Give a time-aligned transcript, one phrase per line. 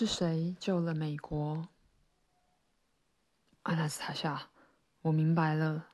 [0.00, 1.68] 是谁救了美国？
[3.64, 4.48] 阿纳斯塔夏，
[5.02, 5.88] 我明白了。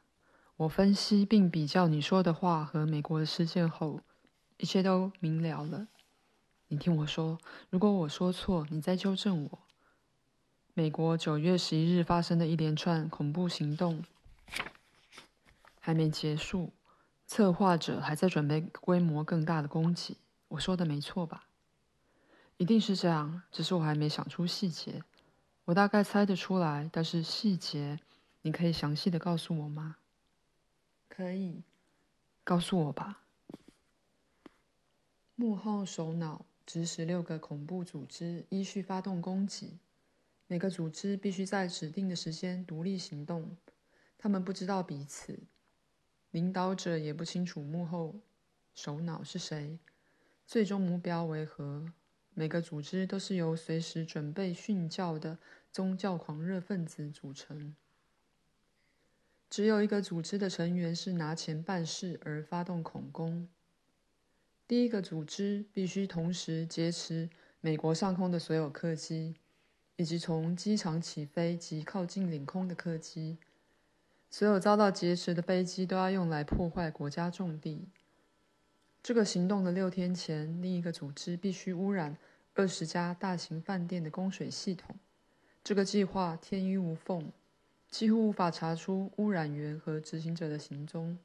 [0.59, 4.03] 我分析并比较你说的话和美国的事件后，
[4.59, 5.89] 一切都明了了。
[6.69, 9.59] 你听我说，如果我说错，你再纠正我。
[10.73, 14.05] 美国九月十一日发生的一连串恐怖行动
[15.81, 16.73] 还没结束，
[17.27, 20.19] 策划者还在准备规模更大的攻击。
[20.47, 21.46] 我说的没错吧？
[22.59, 25.03] 一定是这样，只是我还没想出细节。
[25.67, 28.01] 我大概猜得出来，但是细节，
[28.43, 29.97] 你可以详细的告诉我吗？
[31.09, 31.63] 可以，
[32.45, 33.23] 告诉我吧。
[35.35, 39.79] 幕后首脑指使六个恐怖组织依序发动攻击，
[40.47, 43.57] 每个组织必须在指定的时间独立行动。
[44.17, 45.41] 他们不知道彼此，
[46.31, 48.15] 领导者也不清楚幕后
[48.75, 49.79] 首脑是谁，
[50.47, 51.93] 最终目标为何。
[52.39, 55.39] 每个组织都是由随时准备殉教的
[55.73, 57.75] 宗教狂热分子组成。
[59.49, 63.49] 只有一个组织的成员是拿钱办事而发动恐攻。
[64.69, 67.31] 第一个组织必须同时劫持
[67.63, 69.37] 美国上空的所有客机，
[69.97, 73.39] 以及从机场起飞及靠近领空的客机。
[74.29, 77.89] 所有遭到劫持的飞机都要用来破坏国家重地。
[79.07, 82.19] 这个行动的六天前，另一个组织必须污染
[82.55, 84.97] 二十家大型饭店的供水系统。
[85.63, 87.31] 这个计划天衣无缝，
[87.89, 91.17] 几乎无法查出污染源和执行者的行踪。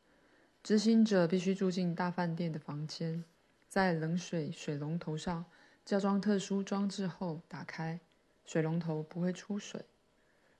[0.62, 3.24] 执行者必须住进大饭店的房间，
[3.68, 5.44] 在冷水水龙头上
[5.84, 8.00] 加装特殊装置后打开，
[8.46, 9.84] 水龙头不会出水，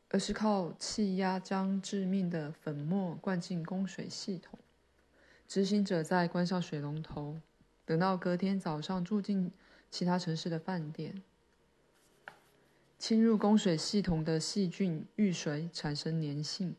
[0.10, 4.58] 而是靠气压将致命的粉末灌进供水系统。
[5.52, 7.36] 执行者再关上水龙头，
[7.84, 9.52] 等到隔天早上住进
[9.90, 11.22] 其他城市的饭店。
[12.98, 16.74] 侵入供水系统的细菌遇水产生粘性，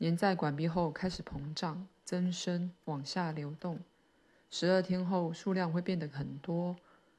[0.00, 3.78] 粘在管壁后开始膨胀、增生、往下流动。
[4.50, 6.74] 十二天后，数量会变得很多。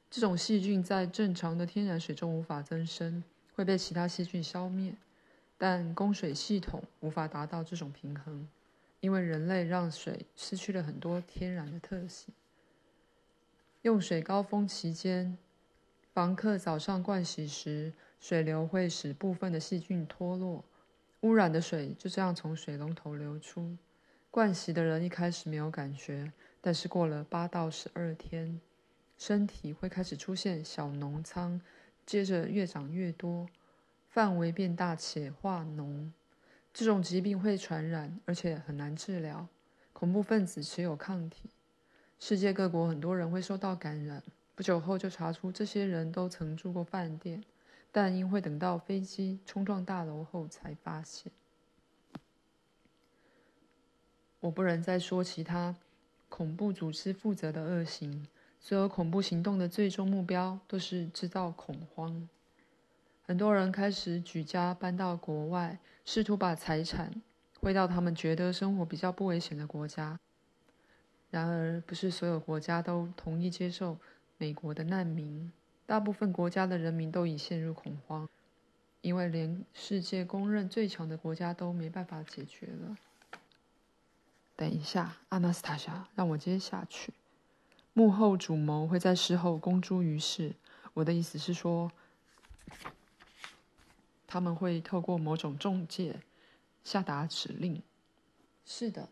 [0.09, 3.23] 这种细菌在正常的天然水中无法增生，
[3.55, 4.93] 会被其他细菌消灭。
[5.57, 8.45] 但供水系统无法达到这种平衡。
[9.01, 12.33] 因为人类让水失去了很多天然的特性。
[13.81, 15.37] 用水高峰期间，
[16.13, 20.63] 房客早上盥洗时，水流会使部分的细菌脱落，
[21.21, 23.75] 污染的水就这样从水龙头流出。
[24.31, 26.31] 盥洗的人一开始没有感觉，
[26.61, 28.61] 但是过了八到十二天，
[29.17, 31.59] 身体会开始出现小脓疮，
[32.05, 33.49] 接着越长越多，
[34.09, 36.11] 范围变大且化脓。
[36.73, 39.47] 这种疾病会传染，而且很难治疗。
[39.93, 41.49] 恐怖分子持有抗体，
[42.19, 44.23] 世界各国很多人会受到感染。
[44.55, 47.43] 不久后就查出这些人都曾住过饭店，
[47.91, 51.31] 但因会等到飞机冲撞大楼后才发现。
[54.39, 55.75] 我不能再说其他
[56.29, 58.27] 恐怖组织负责的恶行。
[58.59, 62.27] 所有恐怖行动的最终目标都是制造恐慌。
[63.31, 67.09] 很多人开始举家搬到国外，试图把财产
[67.61, 70.19] 汇到他们觉得生活比较不危险的国家。
[71.29, 73.97] 然而，不是所有国家都同意接受
[74.37, 75.49] 美国的难民。
[75.85, 78.27] 大部分国家的人民都已陷入恐慌，
[78.99, 82.97] 因为连世界公认最强的国家都没办法解决了。
[84.57, 87.13] 等一下，阿纳斯塔夏，让我接下去。
[87.93, 90.55] 幕后主谋会在事后公诸于世。
[90.95, 91.89] 我的意思是说。
[94.31, 96.21] 他们会透过某种中介
[96.85, 97.83] 下达指令。
[98.63, 99.09] 是的，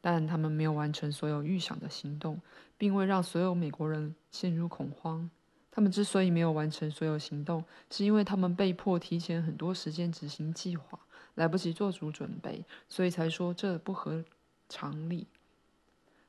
[0.00, 2.40] 但他们没有完成所有预想的行动，
[2.78, 5.28] 并未让所有美国人陷入恐慌。
[5.72, 11.00] 他们之所以没有完成所有行动，是因为他们被迫提前很多时间执行计划，
[11.34, 14.24] 来不及做足准备，所以才说这不合
[14.68, 15.26] 常理。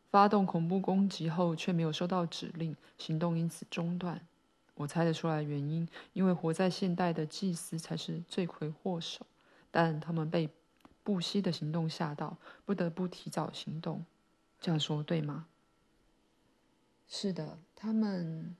[0.09, 4.25] 发动恐怖攻击后却没有收到指令，行动因此中断。
[4.75, 9.25] 我猜得出来原因，因为活在现代的祭司才是罪魁祸首，
[9.69, 10.49] 但他们被
[11.03, 14.05] 不惜的行动吓到，不得不提早行动。
[14.59, 15.47] 这样说对吗？
[17.07, 18.55] 是的，他们。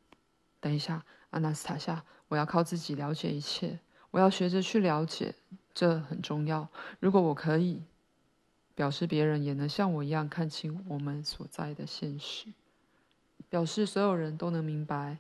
[0.60, 3.80] 等一下，阿纳斯塔夏，我要靠自己了解一切，
[4.12, 5.36] 我要学着去了解，
[5.74, 6.70] 这很重要。
[7.00, 7.82] 如果我可以，
[8.76, 12.54] 表示别人也能像我一样看清我们所在的现实，
[13.50, 15.18] 表示所有人都能明白。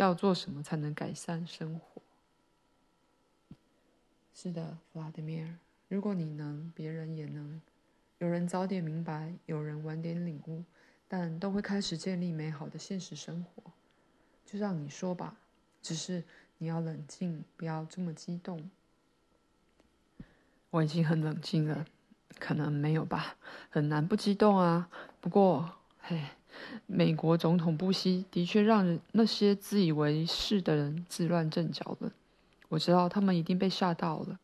[0.00, 2.00] 要做什么才能改善生活？
[4.34, 5.58] 是的，弗拉德米尔，
[5.88, 7.60] 如果你能，别人也能。
[8.18, 10.64] 有人早点明白，有人晚点领悟，
[11.06, 13.72] 但都会开始建立美好的现实生活。
[14.46, 15.36] 就让你说吧，
[15.82, 16.24] 只是
[16.58, 18.70] 你要冷静，不要这么激动。
[20.70, 21.86] 我已经很冷静了，
[22.38, 23.36] 可能没有吧，
[23.68, 24.88] 很难不激动啊。
[25.20, 26.24] 不过，嘿，
[26.86, 32.12] 美国总统布希的确让那些自以为是的人自乱阵脚了。
[32.68, 34.38] 我知道他们一定被吓到了，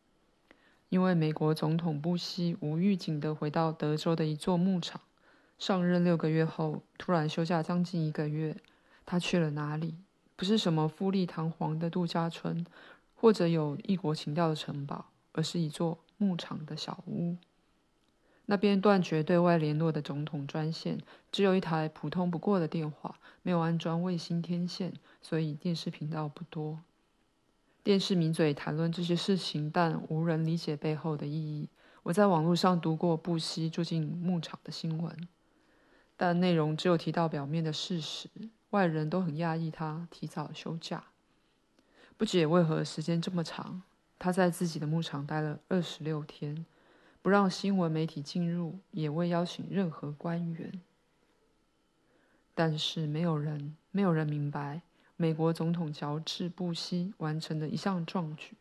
[0.88, 5.00] 因为美国总统布希无预警地回到德州的一座牧场，
[5.58, 8.56] 上任六个月后突然休假将近一个月。
[9.04, 9.94] 他去了哪里？
[10.34, 12.66] 不是什么富丽堂皇的度假村，
[13.14, 17.36] 或者有异国情调的城堡，而是一座牧场的小屋。
[18.46, 20.98] 那边断绝对外联络的总统专线，
[21.30, 26.80] 只有一台普通不过的电话，没有安装卫星天线，所以电视频道不多。
[27.82, 31.68] 电视名嘴谈论这些事情，但无人理解背后的意义。
[32.04, 35.28] 我在网络上读过布希住进牧场的新闻，
[36.16, 38.28] 但内容只有提到表面的事实。
[38.70, 41.04] 外人都很讶异他提早休假，
[42.16, 43.82] 不解为何时间这么长。
[44.18, 46.66] 他在自己的牧场待了二十六天，
[47.26, 50.80] 不让新闻媒体进入，也未邀请任何官员。
[52.54, 54.82] 但是没有人，没有人明白。
[55.16, 58.56] 美国总统乔治·布希完成的一项壮举，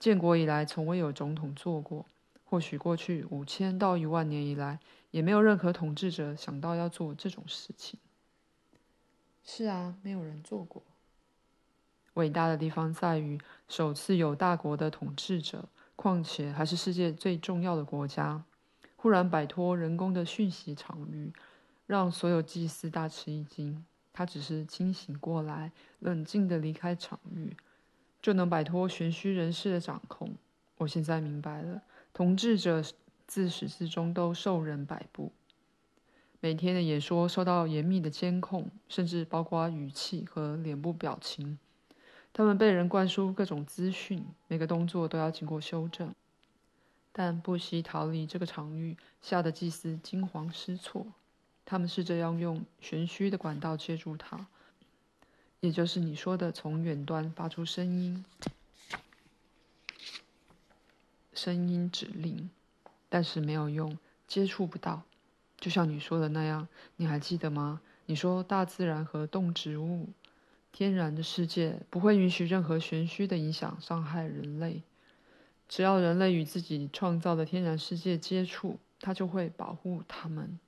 [0.00, 2.04] 建国以来从未有总统做过。
[2.44, 4.80] 或许过去五千到一万年以来，
[5.12, 8.00] 也没有任何统治者想到要做这种事情。
[9.44, 10.82] 是啊，没有人做过。
[12.14, 15.68] 伟大的地方在于，首次有大国的统治者，
[16.02, 18.42] 况且还是世界最重要的国家，
[18.96, 21.32] 忽然摆脱人工的讯息场域，
[21.86, 23.84] 让所有祭司大吃一惊。
[24.12, 25.70] 他只是清醒过来，
[26.00, 27.56] 冷静地离开场域，
[28.20, 30.34] 就能摆脱玄虚人士的掌控。
[30.78, 31.82] 我现在明白了，
[32.12, 32.82] 统治者
[33.28, 35.30] 自始至终都受人摆布，
[36.40, 41.60] 每天的演说受到严密的监控，甚至包括语气和脸部表情。
[42.32, 46.14] 他们被人灌输各种资讯，每个动作都要经过修正。
[47.12, 51.06] 但不惜逃离这个场域，吓得祭司惊慌失措。
[51.66, 54.46] 他们试着要用玄虚的管道接住他，
[55.60, 58.24] 也就是你说的从远端发出声音、
[61.34, 62.48] 声音指令，
[63.10, 65.02] 但是没有用，接触不到。
[65.58, 67.82] 就像你说的那样，你还记得吗？
[68.06, 70.08] 你说大自然和动植物、
[70.72, 74.82] 天然的世界不会允许任何玄虚的影响伤害人类，
[75.68, 80.58] 只要人类与自己创造的天然世界接触，它就会保护他们。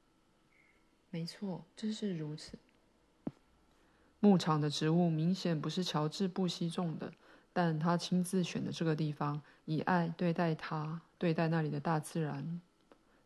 [1.11, 2.59] 没错，真是如此。
[4.21, 7.13] 牧场的植物明显不是乔治·布希种的，
[7.53, 12.61] 但他亲自选的这个地方，以爱对待他，对待那里的大自然。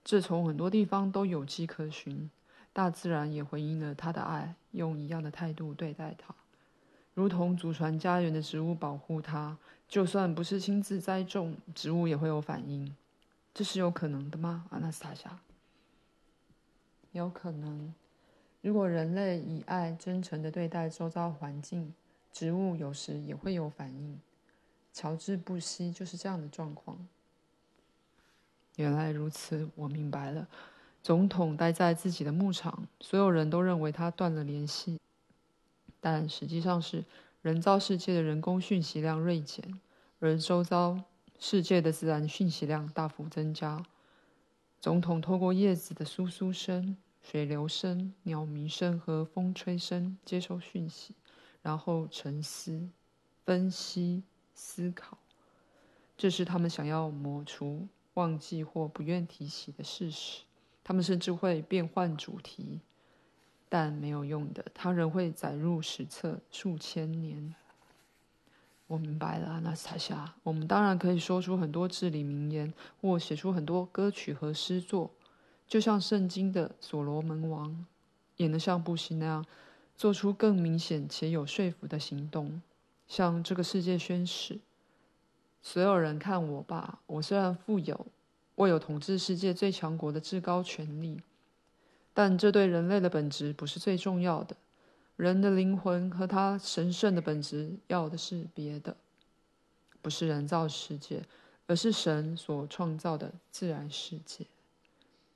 [0.04, 2.30] 这从很多地方都有迹可循，
[2.72, 6.34] 大自然也回应了他的爱，用一样的态度对待他，
[7.18, 9.58] 如同祖传家园的植物保护它。
[9.88, 12.94] 就算不是亲自栽种，植物也会有反应。
[13.52, 15.40] 这是有可能的吗，阿纳斯塔夏？
[17.10, 17.92] 有可能，
[18.60, 21.92] 如果人类以爱真诚地对待周遭环境，
[22.32, 24.20] 植物有时也会有反应。
[24.92, 27.04] 乔治·布希就是这样的状况。
[28.76, 30.46] 原来如此，我明白了。
[31.02, 35.00] 总统待在自己的牧场，所有人都认为他断了联系，
[36.00, 37.04] 但实际上是
[37.42, 39.80] 人造世界的人工讯息量锐减，
[40.18, 41.02] 而周遭
[41.38, 43.84] 世界的自然讯息量大幅增加。
[44.80, 46.96] 总统透过叶子的簌簌声。
[47.20, 51.14] 水流声、鸟鸣声和风吹声接收讯息，
[51.60, 52.88] 然后沉思、
[53.44, 54.22] 分析、
[54.54, 55.18] 思考。
[56.16, 60.42] 这是他们想要抹除、忘记或不愿提起的事实。
[60.82, 62.80] 他们甚至会变换主题，
[63.68, 67.54] 但没有用的，它仍会载入史册数千年。
[68.86, 70.34] 我明白了，纳斯塔夏。
[70.42, 75.10] 我们当然可以说出很多至理名言，或写出很多歌曲和诗作。
[75.66, 77.84] 就像圣经的所罗门王，
[78.36, 79.44] 也能像布希那样，
[79.94, 82.62] 做出更明显且有说服的行动，
[83.06, 84.60] 向这个世界宣誓：
[85.60, 87.00] 所有人看我吧！
[87.04, 88.06] 我虽然富有，
[88.54, 91.20] 握有统治世界最强国的至高权力，
[92.18, 94.56] 但这对人类的本质不是最重要的。
[95.14, 98.96] 人的灵魂和他神圣的本质要的是别的，
[100.02, 101.22] 不是人造世界，
[101.68, 104.44] 而是神所创造的自然世界。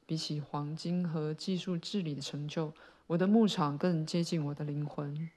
[0.05, 2.75] 比起黄金和技术治理的成就，
[3.07, 5.31] 我的牧场更接近我的灵魂，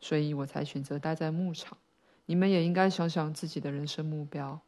[0.00, 1.78] 所以我才选择待在牧场。
[2.26, 4.60] 你们也应该想想自己的人生目标。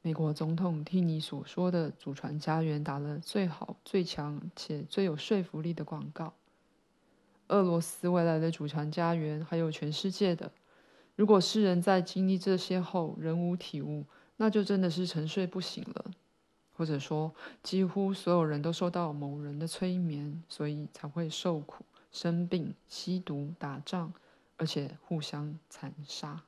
[0.00, 6.34] 美国总统替你所说的祖传家园打了最好、最强且最有说服力的广告。
[7.48, 10.52] 俄罗斯未来的祖传家园，还有全世界的，
[11.16, 14.04] 如果世人在经历这些后仍无体悟，
[14.36, 16.04] 那就真的是沉睡不醒了。
[16.76, 24.12] 或者说，几乎所有人都受到某人的催眠，所以才会受苦、生病、吸毒、打仗，
[24.56, 26.44] 而且互相残杀。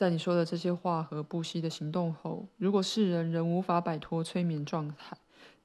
[0.00, 5.14] 在你说的这些话和不惜的行动后，如果世人仍无法摆脱催眠状态，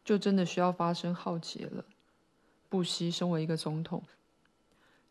[0.04, 1.86] 就真的需要发生浩劫了。
[2.68, 4.04] 布希身为一个总统，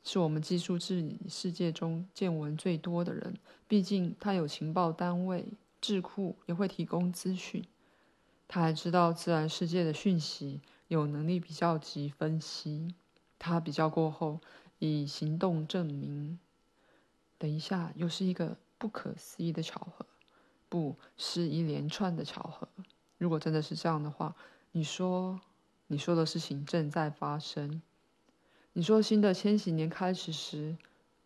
[0.03, 5.47] 是我们技术治理世界中见闻最多的人，毕竟他有情报单位。
[5.81, 7.65] 智库也会提供资讯，
[8.47, 12.95] 他还知道自然世界的讯息，有能力比较及分析。
[13.39, 14.41] 他比较过后，
[14.81, 16.39] 以行动证明。
[17.39, 20.07] 等一下，又是一个不可思议的巧合，
[20.69, 22.69] 不是一连串的巧合。
[23.19, 24.35] 如果真的是这样的话，
[24.73, 25.41] 你说，
[25.87, 27.83] 你说的事情正在发生。
[28.73, 30.77] 你说新的千禧年开始时，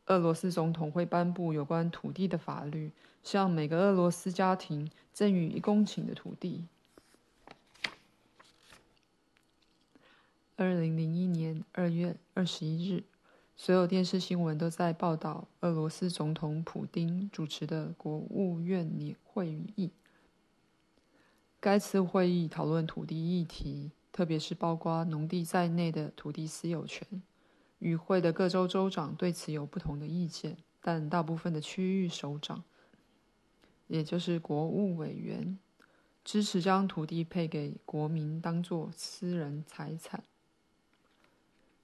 [0.06, 2.92] 俄罗斯总统会颁布有关土地的法律。
[3.24, 6.64] 向每个俄罗斯家庭赠予一公顷的土地。
[10.56, 13.04] 二零零一年二月二十一日，
[13.60, 19.90] 所有电视新闻都在报道俄罗斯总统普丁主持的国务院年会议。
[21.58, 27.20] 该次会议讨论土地议题，特别是包括农地在内的土地私有权。
[27.80, 32.62] 与会的各州州长对此有不同的意见，但大部分的区域首长。
[33.88, 35.58] 也就是国务委员
[36.24, 40.22] 支持将土地配给国民，当作私人财产。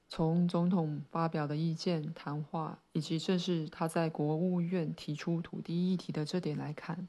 [0.08, 7.08] 从总统发表的意见谈话，以及正是他在国务院提出土地议题的这点来看，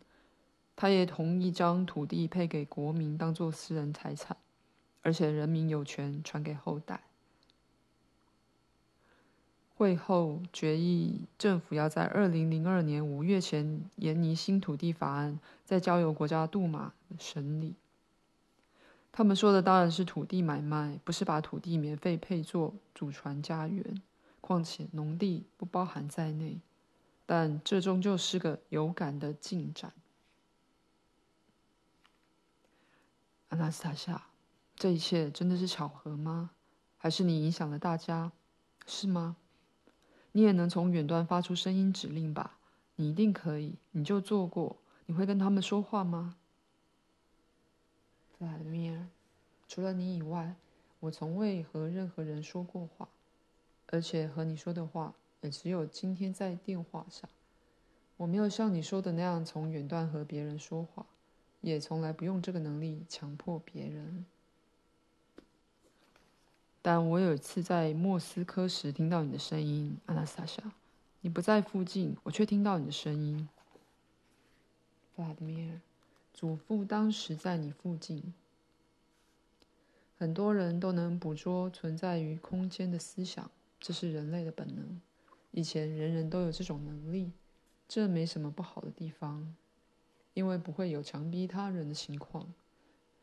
[0.75, 4.35] 他也同意将土地配给国民，当作私人财产，
[5.03, 7.03] 而且人民有权传给后代。
[9.77, 17.75] 会后决议，政府要在二零零二年五月前研拟新土地法案，再交由国家杜马审理。
[19.17, 24.01] 他们说的当然是土地买卖，不是把土地免费配作祖传家园。
[24.41, 26.59] 况且农地不包含在内，
[27.25, 29.93] 但这终究是个有感的进展。
[33.47, 34.21] 阿纳斯塔夏，
[34.75, 36.51] 这一切真的是巧合吗？
[36.97, 38.33] 还是你影响了大家？
[38.85, 39.37] 是吗？
[40.33, 42.57] 你也能从远端发出声音指令吧？
[42.97, 44.75] 你一定可以，你就做过。
[45.05, 46.35] 你会跟他们说话吗？
[48.37, 49.07] 弗拉德米尔，
[49.67, 50.55] 除了你以外，
[50.99, 53.07] 我从未和任何人说过话，
[53.87, 57.29] 而且和你说的话也只有今天在电话上。
[58.17, 61.05] 我没有像你说的那样从远端和别人说话，
[61.61, 64.25] 也从来不用这个能力强迫别人。
[66.81, 70.61] 但我有一次在莫斯科时听到你的声音，阿纳斯塔夏。
[71.21, 73.49] 你不在附近，我却听到你的声音。
[75.15, 75.81] 弗拉德米尔，
[76.35, 78.33] 祖父当时在你附近。
[80.17, 83.49] 很多人都能捕捉存在于空间的思想，
[83.79, 84.99] 这是人类的本能。
[85.51, 87.31] 以前人人都有这种能力，
[87.87, 89.55] 这没什么不好的地方，
[90.33, 92.53] 因为不会有强逼他人的情况。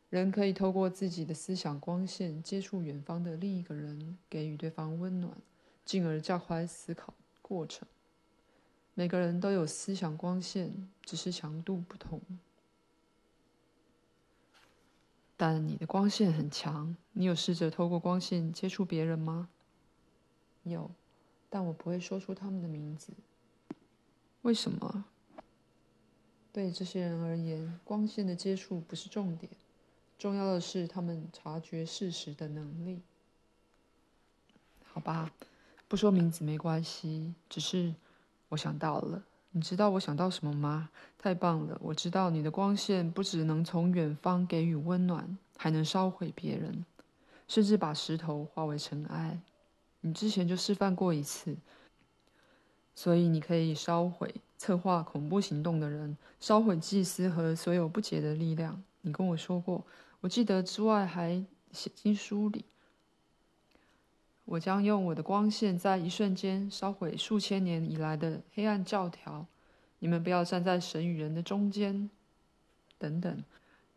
[0.09, 5.37] 人可以透过自己的思想光线接触远方的另一个人，给予对方温暖，
[5.85, 7.87] 进而加快思考过程。
[8.95, 12.19] 每个人都有思想光线，只是强度不同。
[15.45, 19.49] 但你的光线很强，你有试着透过光线接触别人吗？
[20.63, 20.89] 有，
[21.49, 23.11] 但我不会说出他们的名字。
[24.43, 25.03] 为什么？
[26.53, 29.51] 对这些人而言，光线的接触不是重点。
[30.17, 33.01] 重要的是他们察觉事实的能力。
[34.85, 35.33] 好吧，
[35.89, 37.93] 不说名字没关系，只是
[38.47, 39.21] 我想到了。
[39.55, 40.89] 你知道我想到什么吗？
[41.19, 41.77] 太棒了！
[41.79, 46.83] 我知道你的光线不只能从远方给予温暖，还能烧毁别人，
[47.47, 49.39] 甚至把石头化为尘埃。
[50.01, 51.55] 你之前就示范过一次，
[52.95, 58.83] 所以你可以烧毁策划恐怖行动的人，烧毁祭司和所有不洁的力量。
[59.01, 59.85] 你跟我说过。
[60.21, 62.65] 我记得之外，还写进书里。
[64.53, 69.47] 我将用我的光线，在一瞬间烧毁数千年以来的黑暗教条。
[69.97, 72.07] 你们不要站在神与人的中间。
[72.99, 73.43] 等等，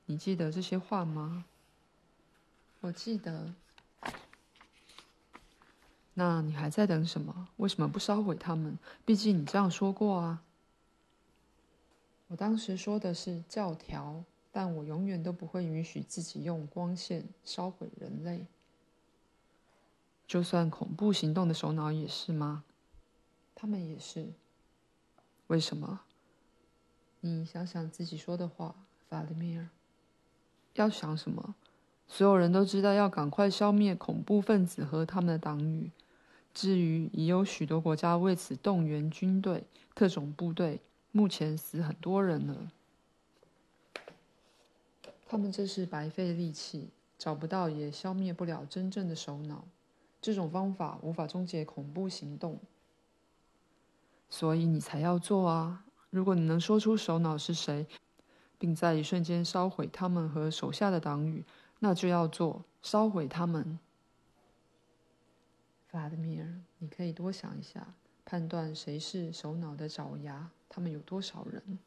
[0.06, 1.44] 你记得这些话吗？
[2.80, 3.52] 我记得。
[6.14, 7.48] 那你还在等什么？
[7.58, 8.78] 为什么不烧毁他们？
[9.04, 10.42] 毕竟你这样说过啊。
[12.28, 14.24] 我当时说的是教条。
[14.50, 18.46] 但我永远都不会允许自己用光线烧毁人类，
[20.26, 22.64] 就算恐怖行动的首脑也是吗？
[23.54, 24.32] 他们也是。
[25.46, 26.00] 为什么？
[27.20, 28.74] 你想想自己说的话，
[29.08, 29.68] 弗拉迪米尔。
[30.74, 31.54] 要想什么？
[32.08, 35.90] 所有人都知道要赶快消灭恐怖分子和他们的党羽。
[36.52, 39.64] 至于已有许多国家为此动员军队、
[39.94, 40.80] 特种部队，
[41.12, 42.72] 目前死很多人了。
[45.28, 49.64] 他们这是白费力气，找不到也消灭不了真正的首脑。
[50.26, 52.58] 这种方法无法终结恐怖行动，
[54.28, 55.84] 所以你才要做啊！
[56.10, 57.86] 如果你能说出首脑是谁，
[58.58, 61.44] 并在一瞬间烧毁他们和手下的党羽，
[61.78, 63.78] 那就要做，烧毁他们。
[65.86, 71.78] 弗拉德米尔，你可以多想一下，判断谁是首脑的爪牙，他们有多少人？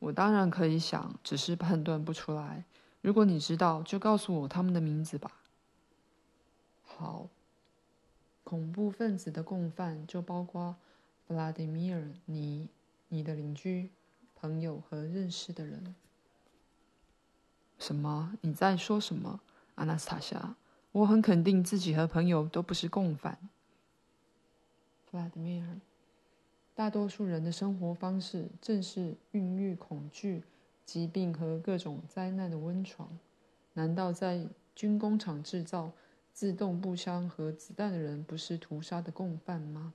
[0.00, 2.64] 我当然可以想，只是判断不出来。
[3.00, 5.30] 如果你知道，就告诉我他们的名字吧。
[6.98, 7.28] 好，
[8.42, 10.74] 恐怖分子的共犯就包括
[11.24, 12.68] 弗拉迪米尔，你、
[13.06, 13.90] 你的邻居、
[14.34, 15.94] 朋友和认识的人。
[17.78, 18.36] 什么？
[18.40, 19.38] 你在说什么，
[19.76, 20.56] 阿纳斯塔夏？
[20.90, 23.38] 我很肯定自己和朋友都不是共犯。
[25.04, 25.80] 弗拉迪米尔，
[26.74, 30.42] 大多数人的生活方式正是孕育恐惧、
[30.84, 33.16] 疾病和各种灾难的温床。
[33.74, 35.92] 难道在军工厂制造？
[36.38, 39.92] 自动步枪和子弹的人不是屠杀的共犯吗？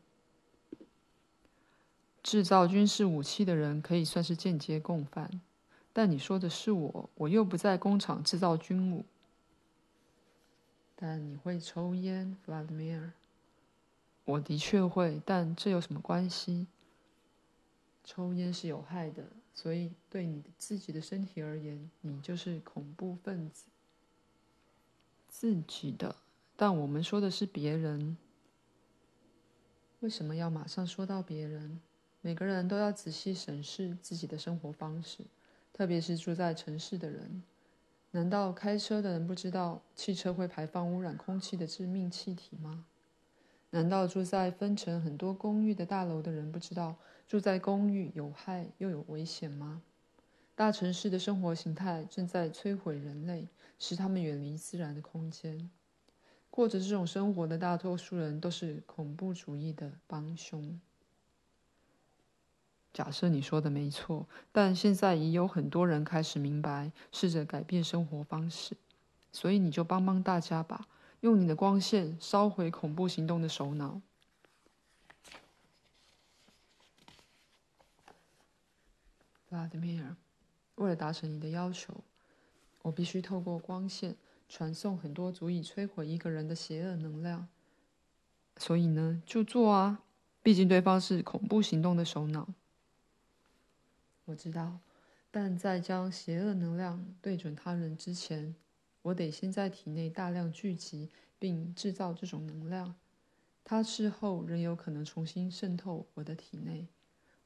[2.21, 5.39] 制造军事武器的人可以算是间接共犯，
[5.93, 9.05] 但你说的是我，我又不在工厂制造军武。
[10.97, 13.13] 但你会抽烟，弗拉德米尔。
[14.25, 16.67] 我的确会，但这有什么关系？
[18.03, 19.23] 抽烟是有害的，
[19.55, 23.63] 所以对你自己的身体而言，你就是恐怖分子。
[25.29, 26.17] 自己的。
[26.55, 28.17] 但我们说的是别人。
[30.00, 31.79] 为什么要马上说到别人？
[32.22, 35.24] 每个人都要仔细审视自己的生活方式，
[35.74, 37.44] 特别是住在城市的人。
[38.11, 42.85] 难道开车的人不知道汽车会排放污染空气的致命气体吗？
[43.72, 46.96] 难道住在分成很多公寓的大楼的人不知道
[47.27, 49.81] 住在公寓有害又有危险吗？
[50.55, 53.48] 大城市的生活形态正在摧毁人类，
[53.79, 55.70] 使他们远离自然的空间。
[56.55, 60.79] 过着这种生活的大多数人都是恐怖主义的帮凶。
[62.94, 68.77] 假设你说的没错，但现在已有很多人开始明白，试着改变生活方式，
[69.31, 70.87] 所以你就帮帮大家吧，
[71.22, 74.00] 用你的光线烧毁恐怖行动的首脑。
[79.50, 80.16] 弗拉德米尔，
[80.75, 82.03] 为了达成你的要求，
[82.83, 84.16] 我必须透过光线。
[84.53, 87.48] 传送很多足以摧毁一个人的邪恶能量，
[88.57, 90.03] 所以呢，就做啊！
[90.44, 92.48] 毕竟对方是恐怖行动的首脑。
[94.25, 94.77] 我知道，
[95.31, 98.53] 但在将邪恶能量对准他人之前，
[99.01, 102.94] 我得先在体内大量聚集并制造这种能量。
[103.63, 106.85] 它事后仍有可能重新渗透我的体内，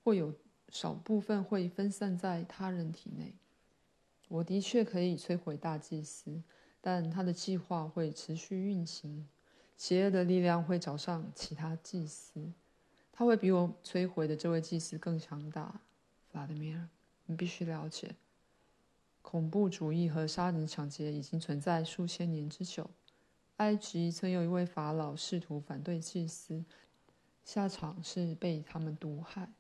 [0.04, 0.36] 或有
[0.68, 3.34] 少部分会分散在他人体内。
[4.28, 6.44] 我的确可以摧毁大祭司。
[6.90, 9.28] 但他的计划会持续运行，
[9.76, 12.54] 邪恶的力量会找上其他祭司，
[13.12, 15.82] 他会比我摧毁的这位祭司更强大。
[16.30, 16.88] 弗拉德米尔，
[17.26, 18.16] 你必须了解，
[19.22, 22.90] 恐怖主义和杀人抢劫已经存在数千年之久。
[23.58, 26.64] 埃及曾有一位法老试图反对祭司，
[27.44, 29.52] 下场是被他们毒害。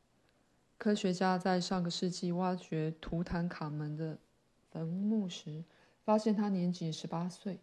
[0.77, 4.17] 科学家在上个世纪挖掘图坦卡门的
[4.71, 5.65] 坟墓时，
[6.07, 7.59] 发现他年仅十八岁。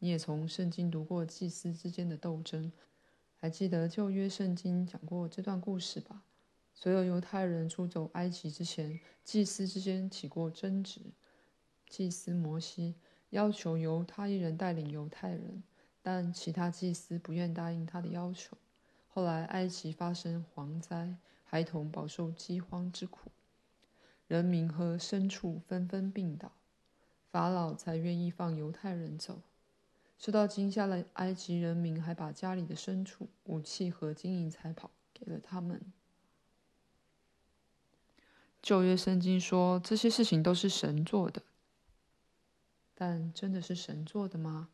[0.00, 2.72] 你也从圣经读过祭司之间的斗争，
[3.36, 6.24] 还记得旧约圣经讲过这段故事吧？
[6.74, 11.00] 所有犹太人出走埃及之前，祭司之间起过争执。
[11.88, 12.96] 祭司摩西
[13.28, 15.62] 要求由他一人带领犹太人，
[16.02, 18.56] 但其他祭司不愿答应他的要求。
[19.06, 23.30] 后来埃及发生蝗灾，孩童饱受饥荒之苦，
[24.26, 26.50] 人民和牲畜纷纷病倒。
[27.30, 29.40] 法老才愿意放犹太人走。
[30.18, 35.80] 受到惊吓的埃及人民还把家里的牲畜、武器和金银财宝给了他们。
[38.60, 41.42] 旧约圣经说这些事情都是神做的，
[42.94, 44.68] 但真的是神做的吗？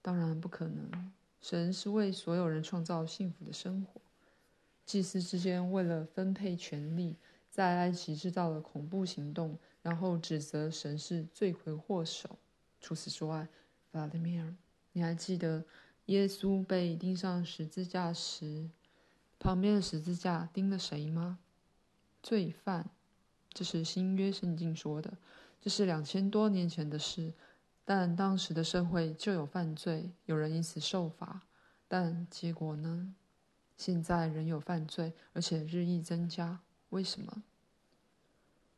[0.00, 1.12] 当然不可能。
[1.40, 4.00] 神是为所有人创造幸福的生活。
[4.84, 7.16] 祭司之间为了分配权力，
[7.50, 9.58] 在埃及制造了恐怖行动。
[9.86, 12.40] 然后指责神是罪魁祸首。
[12.80, 13.46] 除此之外，
[13.88, 14.52] 弗拉德米尔，
[14.90, 15.64] 你还记得
[16.06, 18.68] 耶稣被钉上十字架时，
[19.38, 21.38] 旁边的十字架钉了谁吗？
[22.20, 22.90] 罪犯。
[23.50, 25.18] 这是新约圣经说的，
[25.60, 27.32] 这是两千多年前的事。
[27.84, 31.42] 但当时的社会就有犯罪，有人因此受罚。
[31.86, 33.14] 但结果呢？
[33.76, 36.58] 现在仍有犯罪，而且日益增加。
[36.88, 37.44] 为什么？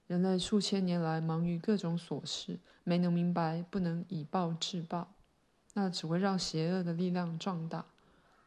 [0.09, 5.07] 人类数千年来忙于各种琐事，没能明白不能以暴制暴，
[5.75, 7.85] 那只会让邪恶的力量壮大。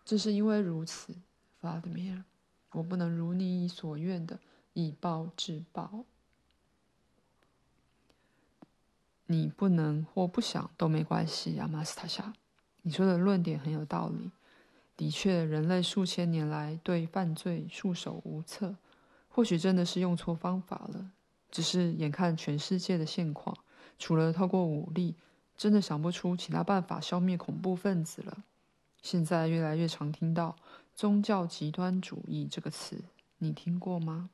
[0.04, 1.14] 正是因为如此，
[1.60, 2.24] 弗拉德米尔，
[2.72, 4.40] 我不能如你所愿的
[4.74, 6.04] 以暴制暴。
[9.28, 12.34] 你不能或不想都没关系，阿玛斯塔夏。
[12.82, 14.32] 你说的论点很有道理。
[14.98, 18.76] 的确，人类数千年来对犯罪束手无策，
[19.30, 21.12] 或许真的是用错方法了。
[21.52, 23.56] 只是眼看全世界的现况，
[24.00, 25.16] 除了透过武力，
[25.58, 28.46] 真的想不出其他办法消灭恐怖分子了。
[29.02, 30.56] 现在越来越常听到
[30.96, 33.04] “宗教极端主义”这个词，
[33.40, 34.30] 你听过吗？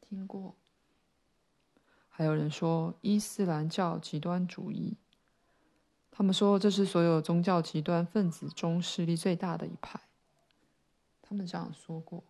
[0.00, 0.54] 听过。
[2.08, 4.96] 还有人说伊斯兰教极端主义，
[6.10, 10.00] 他们说这是所有宗教极端分子中势力最大的一派。
[11.20, 12.22] 他们这样说过。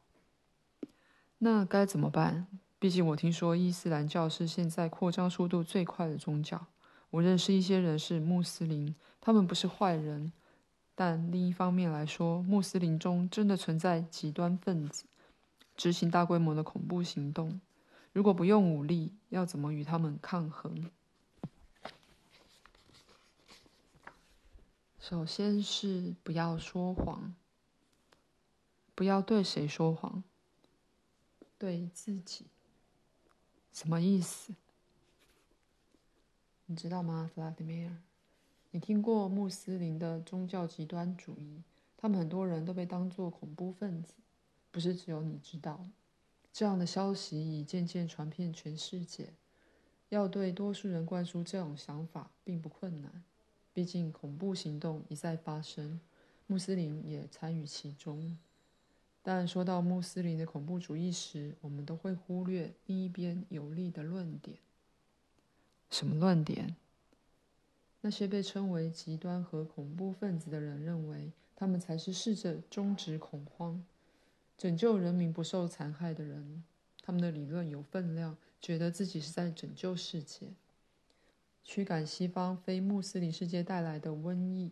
[1.37, 2.46] 那该怎么办？
[2.85, 6.66] 毕竟我听说伊斯兰教是现在扩张速度最快的宗教。
[7.09, 10.31] 我认识一些人是穆斯林，他们不是坏人，
[10.94, 15.07] 但另一方面来说，穆斯林中真的存在极端分子，
[15.75, 17.59] 执行大规模的恐怖行动。
[18.12, 20.90] 如果不用武力，要怎么与他们抗衡？
[25.01, 27.35] 首先是不要说谎，
[28.94, 30.23] 不要对谁说谎？
[31.57, 32.44] 对自己。
[33.74, 34.54] 什么意思？
[36.66, 37.96] 你知道吗，弗拉迪米尔？
[38.70, 41.60] 你听过穆斯林的宗教极端主义？
[41.96, 44.14] 他们很多人都被当作恐怖分子，
[44.70, 45.84] 不是只有你知道。
[46.52, 49.32] 这样的消息已渐渐传遍全世界。
[50.08, 53.24] 要对多数人灌输这种想法并不困难，
[53.72, 56.00] 毕竟恐怖行动一再发生，
[56.46, 58.38] 穆斯林也参与其中。
[59.26, 64.58] 但说到穆斯林的恐怖主义时，我们都会忽略另一边有利的论点。
[65.88, 66.76] 什么论点？
[68.02, 73.82] 那些被称为极端和恐怖分子的人认为，他们才是试着终止恐慌。
[74.58, 76.62] 拯救人民不受残害的人，
[77.00, 80.48] 他们的理论有分量，觉得自己是在拯救世界，
[81.62, 84.70] 驱赶西方非穆斯林世界带来的瘟疫。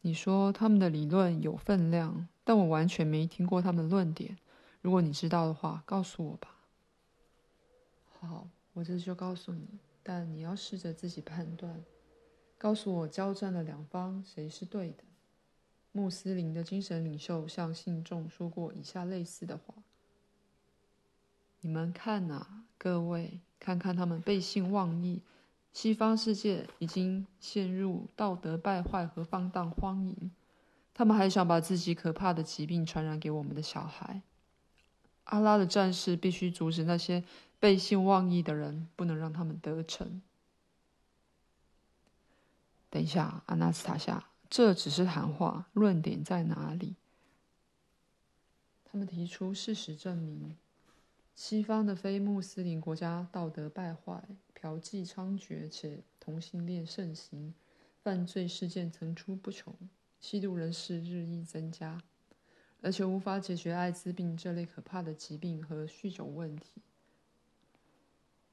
[0.00, 4.38] 你说他们的理论有分量，但我完全没听过他们的论点。
[4.80, 6.54] 如果你知道的话，告诉我吧。
[8.20, 9.66] 好，我这就告诉你，
[10.02, 11.82] 但你要试着自己判断，
[12.56, 15.04] 告诉我交战的两方谁是对的。
[15.90, 19.74] 穆斯林的精神领袖向信众说过以下类似的话
[21.60, 25.22] ：“你们看啊，各位，看看他们背信忘义。
[25.80, 30.32] 西方世界已经陷入道德败坏和放荡荒淫，
[30.92, 34.22] 他们还想把自己可怕的疾病传染给我们的小孩。
[35.22, 37.22] 阿拉的战士必须阻止那些
[37.60, 40.20] 背信忘义的人，不能让他们得逞。”
[42.90, 44.24] 等一下，阿纳斯塔夏。
[44.50, 46.96] 这只是谈话，论点在哪里？
[48.84, 50.56] 他们提出事实证明，
[51.38, 54.20] 西方的非穆斯林国家道德败坏，
[54.54, 57.54] 嫖妓猖獗，且同性恋盛行，
[58.02, 59.72] 犯罪事件层出不穷，
[60.18, 62.02] 吸毒人士日益增加，
[62.82, 66.82] 而且无法解决艾滋病这类可怕的疾病和酗酒问题。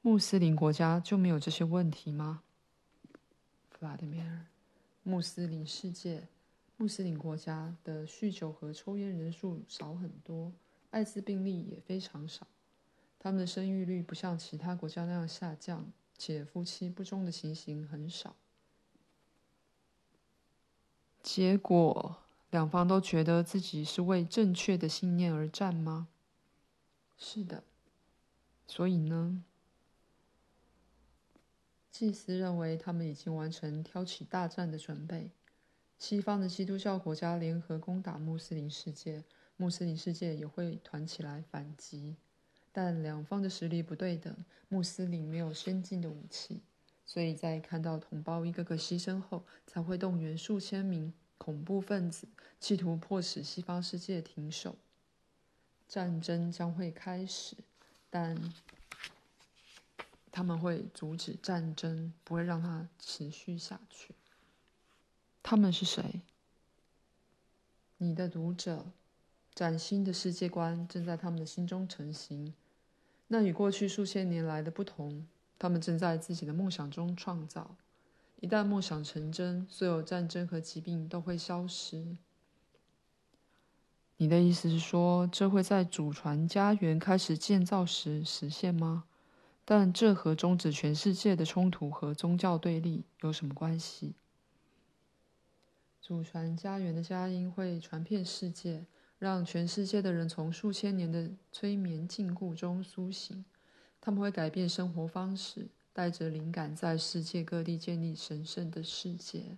[0.00, 2.44] 穆斯林国家就没有这些问题吗？
[3.68, 4.46] 弗拉德米尔。
[5.02, 6.28] 穆斯林世界、
[6.76, 10.52] 穆斯林国家的酗酒和抽烟人数少很多，
[10.90, 12.46] 艾滋病例也非常少。
[13.26, 18.36] 他们的生育率不像其他国家那样下降，且夫妻不忠的情形很少。
[21.24, 22.18] 结果，
[22.50, 26.06] 两方都觉得自己是为正确的信念而战吗？
[27.18, 27.64] 是的。
[28.64, 29.42] 所以呢？
[31.90, 35.32] 祭司认为他们已经完成挑起大战的准备。
[35.98, 39.24] 西方的基督教国家联合攻打穆斯林世界，
[39.56, 42.14] 穆斯林世界也会团起来反击。
[42.76, 44.36] 但两方的实力不对等，
[44.68, 46.60] 穆斯林没有先进的武器，
[47.06, 52.28] 所以在看到同胞一个个牺牲后，才会动员数千名恐怖分子，
[52.60, 54.76] 企图迫使西方世界停手。
[55.88, 57.56] 战争将会开始，
[58.10, 58.52] 但。
[60.30, 64.14] 他们会阻止战争，不会让它持续下去。
[65.42, 66.20] 他们是谁？
[67.96, 68.84] 你的读者，
[69.54, 72.52] 崭新的世界观正在他们的心中成型。
[73.28, 75.26] 那与过去数千年来的不同，
[75.58, 77.76] 他们正在自己的梦想中创造。
[78.40, 82.16] 一旦梦想成真，所有战争和疾病都会消失。
[84.18, 89.04] 你的意思是说，这会在祖传家园开始建造时实现吗？
[89.64, 94.14] 但这和终止全世界的冲突和宗教对立有什么关系？
[96.00, 98.86] 祖传家园的佳音会传遍世界，
[99.18, 103.44] 让全世界的人从数千年的催眠禁锢中苏醒。
[104.00, 109.56] 他们会改变生活方式，带着灵感在世界各地建立神圣的世界。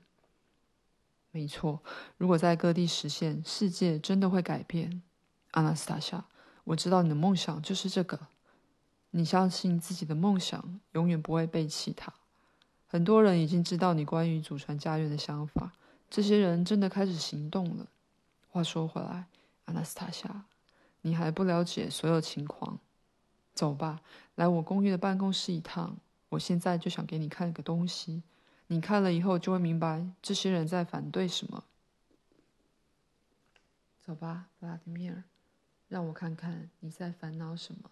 [1.31, 1.83] 没错，
[2.17, 5.03] 如果在各地实现，世界真的会改变。
[5.51, 6.25] 阿纳斯塔夏，
[6.65, 8.29] 我知道你的梦想就是这个。
[9.11, 12.13] 你相信自己的梦想，永远不会背弃它。
[12.87, 15.73] 很多人已经知道你关于祖传家园的想法，
[16.09, 17.87] 这些人真的开始行动了。
[18.49, 19.27] 话说回来，
[19.69, 20.47] 阿纳斯塔夏，
[21.03, 22.79] 你还不了解所有情况。
[23.53, 24.01] 走吧，
[24.35, 25.99] 来我公寓的办公室一趟。
[26.31, 28.23] 我现在就想给你看个东西。
[28.69, 31.65] 你看了以后就会明白这些人在反对什么。
[34.01, 35.23] 走吧，弗拉迪米尔，
[35.89, 37.91] 让我看看你在烦恼什么。